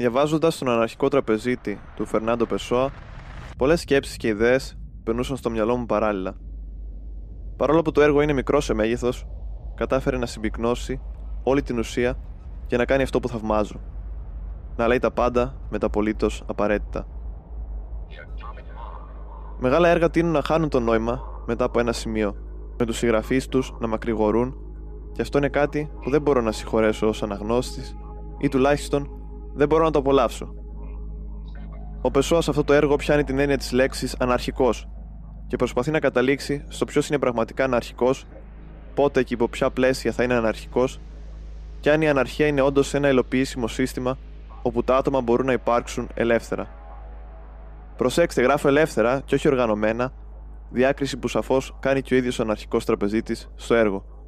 [0.00, 2.90] Διαβάζοντας τον αναρχικό τραπεζίτη του Φερνάντο Πεσόα,
[3.56, 6.36] πολλές σκέψεις και ιδέες περνούσαν στο μυαλό μου παράλληλα.
[7.56, 9.26] Παρόλο που το έργο είναι μικρό σε μέγεθος,
[9.74, 11.00] κατάφερε να συμπυκνώσει
[11.42, 12.18] όλη την ουσία
[12.66, 13.80] και να κάνει αυτό που θαυμάζω.
[14.76, 17.06] Να λέει τα πάντα με τα απολύτω απαραίτητα.
[19.58, 22.36] Μεγάλα έργα τείνουν να χάνουν το νόημα μετά από ένα σημείο,
[22.78, 24.54] με τους συγγραφείς τους να μακρηγορούν,
[25.12, 27.96] και αυτό είναι κάτι που δεν μπορώ να συγχωρέσω ως αναγνώστης
[28.38, 29.19] ή τουλάχιστον
[29.60, 30.54] δεν μπορώ να το απολαύσω.
[32.00, 34.88] Ο Πεσόας σε αυτό το έργο πιάνει την έννοια της λέξης αναρχικός
[35.46, 38.26] και προσπαθεί να καταλήξει στο ποιος είναι πραγματικά αναρχικός,
[38.94, 41.00] πότε και υπό ποια πλαίσια θα είναι αναρχικός
[41.80, 44.18] και αν η αναρχία είναι όντως ένα υλοποιήσιμο σύστημα
[44.62, 46.68] όπου τα άτομα μπορούν να υπάρξουν ελεύθερα.
[47.96, 50.12] Προσέξτε, γράφω ελεύθερα και όχι οργανωμένα,
[50.70, 54.19] διάκριση που σαφώς κάνει και ο ίδιος ο αναρχικός τραπεζίτης στο έργο.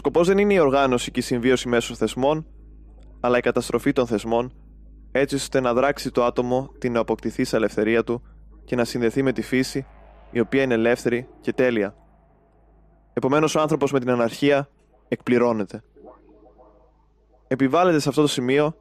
[0.00, 2.46] Σκοπός δεν είναι η οργάνωση και η συμβίωση μέσω θεσμών,
[3.20, 4.52] αλλά η καταστροφή των θεσμών,
[5.12, 8.22] έτσι ώστε να δράξει το άτομο την αποκτηθή ελευθερία του
[8.64, 9.86] και να συνδεθεί με τη φύση,
[10.30, 11.94] η οποία είναι ελεύθερη και τέλεια.
[13.12, 14.68] Επομένως, ο άνθρωπος με την αναρχία
[15.08, 15.82] εκπληρώνεται.
[17.48, 18.74] Επιβάλλεται σε αυτό το σημείο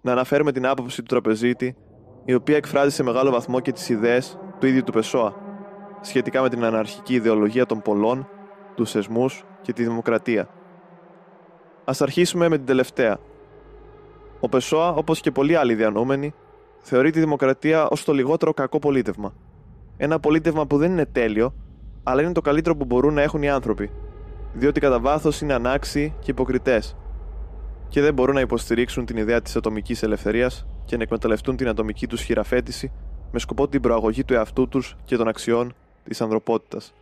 [0.00, 1.76] να αναφέρουμε την άποψη του τραπεζίτη,
[2.24, 5.34] η οποία εκφράζει σε μεγάλο βαθμό και τις ιδέες του ίδιου του Πεσόα,
[6.00, 8.28] σχετικά με την αναρχική ιδεολογία των πολλών,
[8.74, 10.48] τους θεσμούς και τη δημοκρατία.
[11.88, 13.18] Α αρχίσουμε με την τελευταία.
[14.40, 16.34] Ο Πεσόα, όπως και πολλοί άλλοι διανοούμενοι,
[16.80, 19.34] θεωρεί τη δημοκρατία ως το λιγότερο κακό πολίτευμα.
[19.96, 21.54] Ένα πολίτευμα που δεν είναι τέλειο,
[22.02, 23.90] αλλά είναι το καλύτερο που μπορούν να έχουν οι άνθρωποι,
[24.52, 26.96] διότι κατά βάθος είναι ανάξιοι και υποκριτές,
[27.88, 32.06] και δεν μπορούν να υποστηρίξουν την ιδέα της ατομικής ελευθερίας και να εκμεταλλευτούν την ατομική
[32.06, 32.92] τους χειραφέτηση
[33.32, 36.94] με σκοπό την προαγωγή του εαυτού τους και των αξιών της ανθρωπότητας.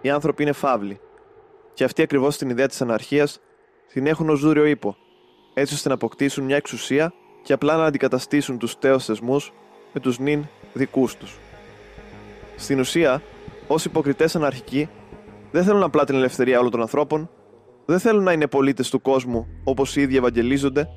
[0.00, 1.00] Οι άνθρωποι είναι φαύλοι,
[1.74, 3.40] και αυτοί ακριβώς την ιδέα της αναρχίας
[3.92, 4.96] την έχουν ως δούριο ύπο,
[5.54, 9.52] έτσι ώστε να αποκτήσουν μια εξουσία και απλά να αντικαταστήσουν τους τέο θεσμούς
[9.92, 11.38] με τους νυν δικούς τους.
[12.56, 13.22] Στην ουσία,
[13.66, 14.88] ως υποκριτές αναρχικοί,
[15.50, 17.30] δεν θέλουν απλά την ελευθερία όλων των ανθρώπων,
[17.86, 20.88] δεν θέλουν να είναι πολίτες του κόσμου όπως οι ίδιοι ευαγγελίζονται,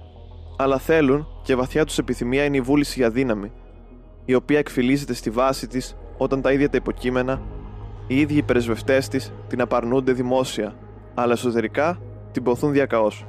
[0.57, 3.51] αλλά θέλουν και βαθιά τους επιθυμία είναι η βούληση για δύναμη,
[4.25, 7.41] η οποία εκφυλίζεται στη βάση της όταν τα ίδια τα υποκείμενα,
[8.07, 10.75] οι ίδιοι οι πρεσβευτές της την απαρνούνται δημόσια,
[11.13, 11.99] αλλά εσωτερικά
[12.31, 13.25] την ποθούν διακαώς.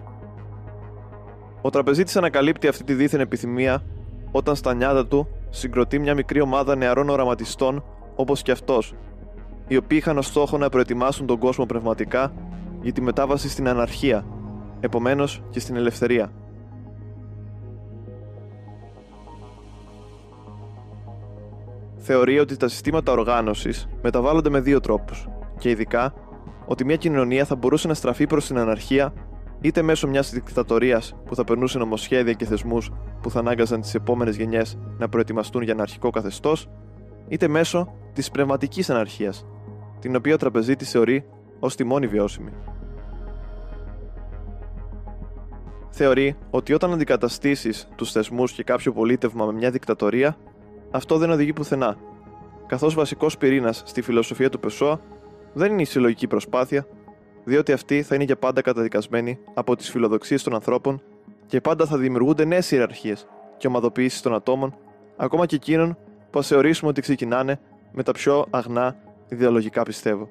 [1.63, 3.83] Ο τραπεζίτης ανακαλύπτει αυτή τη δίθεν επιθυμία
[4.33, 8.95] όταν στα νιάτα του συγκροτεί μια μικρή ομάδα νεαρών οραματιστών όπως και αυτός,
[9.69, 12.33] οι οποίοι είχαν ως στόχο να προετοιμάσουν τον κόσμο πνευματικά
[12.83, 14.27] για τη μετάβαση στην αναρχία,
[14.81, 16.33] επομένως και στην ελευθερία.
[22.07, 25.29] Θεωρεί ότι τα συστήματα οργάνωσης μεταβάλλονται με δύο τρόπους,
[25.59, 26.15] και ειδικά
[26.67, 29.13] ότι μια κοινωνία θα μπορούσε να στραφεί προς την αναρχία
[29.61, 32.91] είτε μέσω μιας δικτατορίας που θα περνούσε νομοσχέδια και θεσμούς
[33.23, 36.69] που θα ανάγκαζαν τις επόμενες γενιές να προετοιμαστούν για αναρχικό καθεστώς,
[37.29, 39.47] είτε μέσω της πνευματικής αναρχίας,
[40.01, 41.27] την οποία ο τραπεζίτης θεωρεί
[41.59, 42.51] ως τη μόνη βιώσιμη.
[45.91, 50.37] Θεωρεί ότι όταν αντικαταστήσεις τους θεσμούς και κάποιο πολίτευμα με μια δικτατορία,
[50.95, 51.97] αυτό δεν οδηγεί πουθενά,
[52.67, 55.01] καθώς βασικός πυρήνας στη φιλοσοφία του Πεσόα
[55.53, 56.87] δεν είναι η συλλογική προσπάθεια,
[57.45, 61.03] διότι αυτή θα είναι για πάντα καταδικασμένη από τις φιλοδοξίες των ανθρώπων
[61.47, 64.75] και πάντα θα δημιουργούνται νέες ιεραρχίες και ομαδοποιήσει των ατόμων,
[65.17, 65.97] ακόμα και εκείνων
[66.31, 67.61] που ας θεωρήσουμε ότι ξεκινάνε
[67.93, 68.97] με τα πιο αγνά
[69.29, 70.29] ιδεολογικά πιστεύω.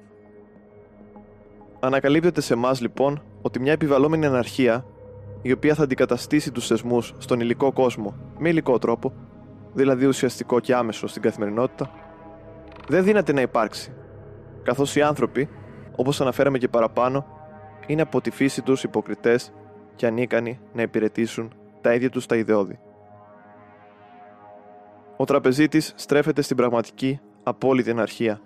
[1.80, 4.86] Ανακαλύπτεται σε εμάς λοιπόν ότι μια επιβαλλόμενη αναρχία,
[5.42, 9.14] η οποία θα αντικαταστήσει τους θεσμούς στον υλικό κόσμο με υλικό τρόπο,
[9.74, 11.92] δηλαδή ουσιαστικό και άμεσο στην καθημερινότητα,
[12.88, 13.94] δεν δύναται να υπάρξει,
[14.64, 15.50] καθώς οι άνθρωποι,
[15.96, 17.26] όπως αναφέραμε και παραπάνω,
[17.88, 19.54] είναι από τη φύση τους υποκριτές
[19.96, 22.80] και ανίκανοι να υπηρετήσουν τα ίδια τους τα ιδεώδη.
[25.18, 28.42] Ο τραπεζίτης στρέφεται στην πραγματική απόλυτη αναρχία,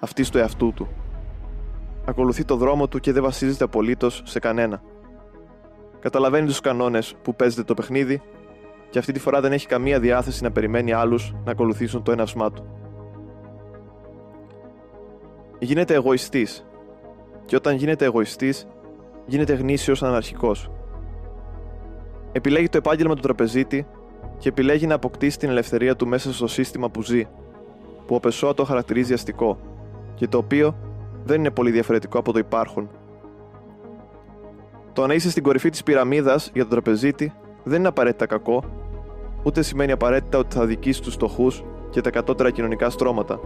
[0.00, 0.88] αυτή του εαυτού του.
[2.04, 4.82] Ακολουθεί το δρόμο του και δεν βασίζεται απολύτως σε κανένα.
[6.00, 8.22] Καταλαβαίνει τους κανόνες που παίζεται το παιχνίδι
[8.90, 12.52] και αυτή τη φορά δεν έχει καμία διάθεση να περιμένει άλλους να ακολουθήσουν το έναυσμά
[12.52, 12.64] του.
[15.58, 16.64] Γίνεται εγωιστής.
[17.44, 18.66] Και όταν γίνεται εγωιστής,
[19.26, 20.70] γίνεται γνήσιος αναρχικός.
[22.32, 23.86] Επιλέγει το επάγγελμα του τραπεζίτη
[24.38, 27.28] και επιλέγει να αποκτήσει την ελευθερία του μέσα στο σύστημα που ζει,
[28.06, 29.58] που ο Πεσόα το χαρακτηρίζει αστικό
[30.14, 30.76] και το οποίο
[31.24, 32.90] δεν είναι πολύ διαφορετικό από το υπάρχον.
[34.92, 37.32] Το να είσαι στην κορυφή της πυραμίδας για τον τραπεζίτη
[37.64, 38.64] δεν είναι απαραίτητα κακό,
[39.42, 43.40] ούτε σημαίνει απαραίτητα ότι θα δικήσει τους φτωχούς και τα κατώτερα κοινωνικά στρώματα.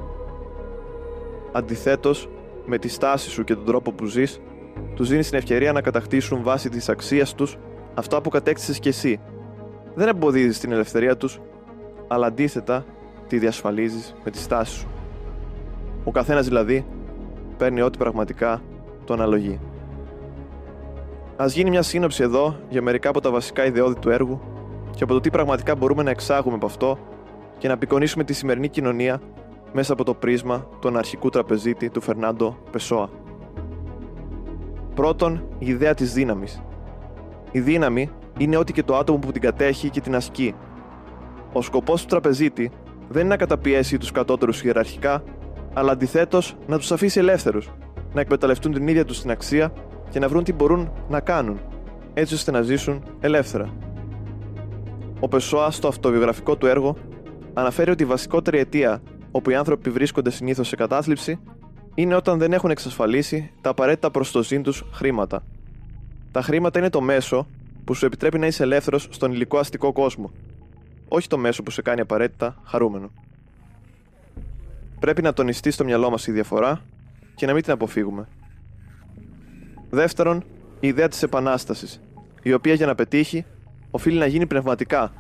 [1.53, 2.29] Αντιθέτως,
[2.67, 4.41] με τη στάση σου και τον τρόπο που ζεις,
[4.95, 7.59] τους δίνεις την ευκαιρία να κατακτήσουν βάσει της αξίας τους
[7.95, 9.21] αυτό που κατέκτησες κι εσύ.
[9.95, 11.41] Δεν εμποδίζεις την ελευθερία τους,
[12.09, 12.85] αλλά αντίθετα
[13.27, 14.89] τη διασφαλίζεις με τη στάση σου.
[16.05, 16.87] Ο καθένας δηλαδή
[17.57, 18.63] παίρνει ό,τι πραγματικά
[19.05, 19.61] το αναλογεί.
[21.43, 24.41] Α γίνει μια σύνοψη εδώ για μερικά από τα βασικά ιδεώδη του έργου
[24.95, 26.99] και από το τι πραγματικά μπορούμε να εξάγουμε από αυτό
[27.59, 29.21] και να απεικονίσουμε τη σημερινή κοινωνία
[29.73, 33.09] μέσα από το πρίσμα του αναρχικού τραπεζίτη του Φερνάντο Πεσόα.
[34.95, 36.63] Πρώτον, η ιδέα της δύναμης.
[37.51, 40.55] Η δύναμη είναι ό,τι και το άτομο που την κατέχει και την ασκεί.
[41.53, 42.71] Ο σκοπός του τραπεζίτη
[43.09, 45.23] δεν είναι να καταπιέσει τους κατώτερους ιεραρχικά,
[45.73, 47.71] αλλά αντιθέτως να τους αφήσει ελεύθερους,
[48.13, 49.73] να εκμεταλλευτούν την ίδια τους την αξία
[50.11, 51.61] και να βρουν τι μπορούν να κάνουν,
[52.15, 53.69] έτσι ώστε να ζήσουν ελεύθερα.
[55.25, 56.97] Ο Πεσόα στο αυτοβιογραφικό του έργο
[57.55, 61.41] αναφέρει ότι η βασικότερη αιτία όπου οι άνθρωποι βρίσκονται συνήθως σε κατάθλιψη
[61.95, 65.43] είναι όταν δεν έχουν εξασφαλίσει τα απαραίτητα προς το ζήν τους χρήματα.
[66.33, 67.47] Τα χρήματα είναι το μέσο
[67.85, 70.31] που σου επιτρέπει να είσαι ελεύθερος στον υλικό αστικό κόσμο,
[71.09, 73.11] όχι το μέσο που σε κάνει απαραίτητα χαρούμενο.
[75.01, 76.81] Πρέπει να τονιστεί στο μυαλό μας η διαφορά
[77.35, 78.29] και να μην την αποφύγουμε.
[79.91, 80.45] Δεύτερον,
[80.81, 82.01] η ιδέα της επανάστασης,
[82.43, 83.45] η οποία για να πετύχει
[83.95, 85.13] οφείλει να γίνει πνευματικά,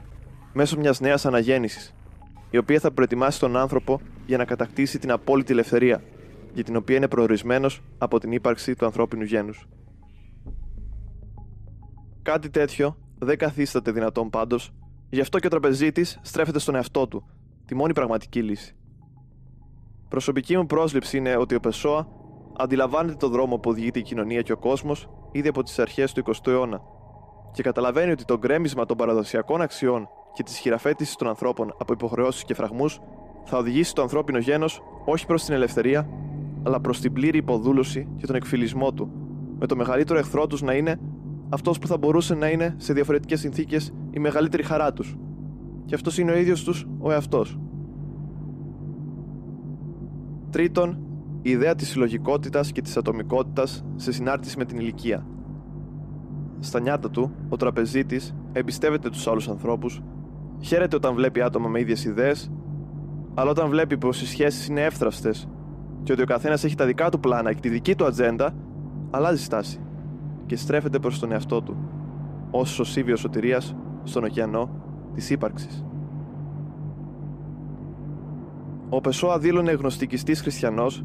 [0.52, 1.94] μέσω μιας νέας αναγέννησης,
[2.50, 6.02] η οποία θα προετοιμάσει τον άνθρωπο για να κατακτήσει την απόλυτη ελευθερία,
[6.54, 9.68] για την οποία είναι προορισμένος από την ύπαρξη του ανθρώπινου γένους.
[12.22, 14.72] Κάτι τέτοιο δεν καθίσταται δυνατόν πάντως,
[15.10, 17.26] γι' αυτό και ο τραπεζίτης στρέφεται στον εαυτό του,
[17.66, 18.76] τη μόνη πραγματική λύση.
[20.08, 22.08] Προσωπική μου πρόσληψη είναι ότι ο Πεσόα
[22.56, 26.22] αντιλαμβάνεται το δρόμο που οδηγείται η κοινωνία και ο κόσμος ήδη από τις αρχές του
[26.26, 26.80] 20ου αιώνα
[27.54, 32.44] και καταλαβαίνει ότι το γκρέμισμα των παραδοσιακών αξιών και της χειραφέτησης των ανθρώπων από υποχρεώσεις
[32.44, 33.00] και φραγμούς
[33.44, 36.08] θα οδηγήσει το ανθρώπινο γένος όχι προς την ελευθερία,
[36.62, 39.10] αλλά προς την πλήρη υποδούλωση και τον εκφυλισμό του,
[39.58, 41.00] με το μεγαλύτερο εχθρό τους να είναι
[41.48, 45.16] αυτός που θα μπορούσε να είναι σε διαφορετικές συνθήκες η μεγαλύτερη χαρά τους.
[45.84, 47.58] Και αυτός είναι ο ίδιος τους ο εαυτός.
[50.50, 50.98] Τρίτον,
[51.42, 55.26] η ιδέα της συλλογικότητας και της ατομικότητας σε συνάρτηση με την ηλικία.
[56.64, 60.02] Στα νιάτα του, ο τραπεζίτης εμπιστεύεται τους άλλους ανθρώπους,
[60.60, 62.50] χαίρεται όταν βλέπει άτομα με ίδιες ιδέες,
[63.34, 65.48] αλλά όταν βλέπει πως οι σχέσεις είναι εύθραυστες
[66.02, 68.54] και ότι ο καθένας έχει τα δικά του πλάνα και τη δική του ατζέντα,
[69.10, 69.80] αλλάζει στάση
[70.46, 71.76] και στρέφεται προς τον εαυτό του,
[72.50, 74.70] ως σωσίβιος σωτηρίας στον ωκεανό
[75.14, 75.84] της ύπαρξης.
[78.88, 81.04] Ο Πεσόα δήλωνε γνωστικιστής χριστιανός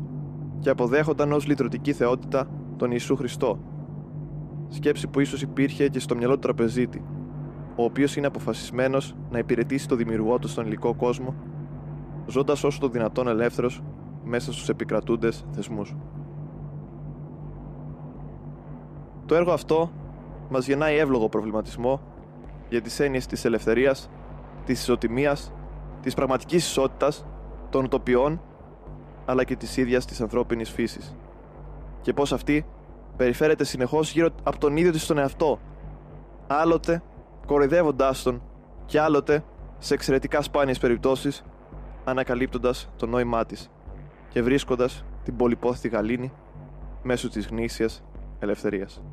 [0.59, 2.47] και αποδέχονταν ως λυτρωτική θεότητα
[2.77, 3.59] τον Ιησού Χριστό.
[4.69, 7.03] Σκέψη που ίσως υπήρχε και στο μυαλό του τραπεζίτη,
[7.75, 11.35] ο οποίος είναι αποφασισμένος να υπηρετήσει το δημιουργό του στον υλικό κόσμο,
[12.27, 13.83] ζώντας όσο το δυνατόν ελεύθερος
[14.23, 15.95] μέσα στους επικρατούντες θεσμούς.
[19.25, 19.91] Το έργο αυτό
[20.49, 22.01] μας γεννάει εύλογο προβληματισμό
[22.69, 24.09] για τις έννοιες της ελευθερίας,
[24.65, 25.53] της ισοτιμίας,
[26.01, 27.25] της πραγματικής ισότητας,
[27.69, 28.41] των τοπιών
[29.25, 31.15] αλλά και της ίδιας της ανθρώπινης φύσης.
[32.01, 32.65] Και πώς αυτή
[33.19, 35.59] περιφέρεται συνεχώς γύρω από τον ίδιο της τον εαυτό,
[36.47, 37.03] άλλοτε
[37.45, 38.41] κοροϊδεύοντάς τον
[38.85, 39.43] και άλλοτε
[39.77, 41.43] σε εξαιρετικά σπάνιες περιπτώσεις
[42.03, 43.69] ανακαλύπτοντας το νόημά της
[44.29, 46.31] και βρίσκοντας την πολυπόθητη γαλήνη
[47.03, 48.03] μέσω της γνήσιας
[48.39, 49.03] ελευθερίας.